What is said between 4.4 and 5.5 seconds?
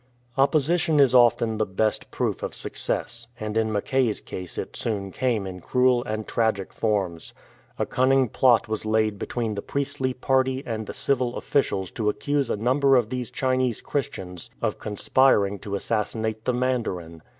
it soon came